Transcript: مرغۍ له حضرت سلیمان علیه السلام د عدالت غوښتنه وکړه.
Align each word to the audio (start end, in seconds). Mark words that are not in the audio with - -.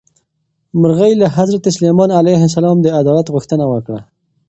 مرغۍ 0.81 1.11
له 1.21 1.27
حضرت 1.37 1.63
سلیمان 1.77 2.09
علیه 2.19 2.41
السلام 2.49 2.77
د 2.81 2.87
عدالت 2.99 3.27
غوښتنه 3.33 3.65
وکړه. 3.73 3.99